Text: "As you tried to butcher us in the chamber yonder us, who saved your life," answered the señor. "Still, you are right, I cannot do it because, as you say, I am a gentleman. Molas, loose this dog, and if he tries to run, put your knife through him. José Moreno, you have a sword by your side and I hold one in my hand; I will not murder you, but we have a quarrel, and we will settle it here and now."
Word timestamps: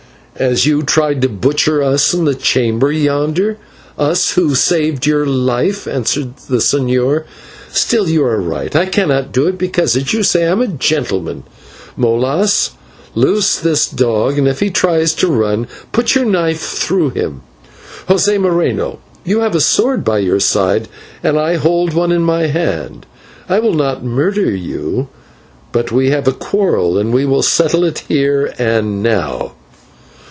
"As 0.37 0.65
you 0.65 0.81
tried 0.81 1.21
to 1.21 1.29
butcher 1.29 1.83
us 1.83 2.15
in 2.15 2.25
the 2.25 2.33
chamber 2.33 2.91
yonder 2.91 3.57
us, 3.95 4.31
who 4.31 4.55
saved 4.55 5.05
your 5.05 5.25
life," 5.27 5.85
answered 5.85 6.35
the 6.49 6.57
señor. 6.57 7.25
"Still, 7.69 8.07
you 8.09 8.23
are 8.23 8.39
right, 8.41 8.73
I 8.75 8.85
cannot 8.87 9.33
do 9.33 9.45
it 9.47 9.59
because, 9.59 9.95
as 9.95 10.13
you 10.13 10.23
say, 10.23 10.45
I 10.47 10.51
am 10.53 10.61
a 10.61 10.67
gentleman. 10.67 11.43
Molas, 11.95 12.71
loose 13.13 13.57
this 13.57 13.87
dog, 13.87 14.39
and 14.39 14.47
if 14.47 14.61
he 14.61 14.71
tries 14.71 15.13
to 15.15 15.27
run, 15.27 15.67
put 15.91 16.15
your 16.15 16.25
knife 16.25 16.61
through 16.61 17.11
him. 17.11 17.41
José 18.07 18.39
Moreno, 18.41 18.97
you 19.23 19.41
have 19.41 19.53
a 19.53 19.61
sword 19.61 20.03
by 20.03 20.19
your 20.19 20.39
side 20.39 20.87
and 21.21 21.37
I 21.37 21.57
hold 21.57 21.93
one 21.93 22.11
in 22.11 22.23
my 22.23 22.47
hand; 22.47 23.05
I 23.47 23.59
will 23.59 23.75
not 23.75 24.03
murder 24.05 24.49
you, 24.49 25.09
but 25.71 25.91
we 25.91 26.09
have 26.09 26.27
a 26.27 26.31
quarrel, 26.31 26.97
and 26.97 27.13
we 27.13 27.25
will 27.25 27.43
settle 27.43 27.83
it 27.83 27.99
here 28.07 28.55
and 28.57 29.03
now." 29.03 29.51